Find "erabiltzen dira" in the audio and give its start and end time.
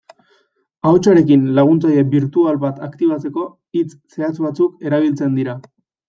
4.91-5.55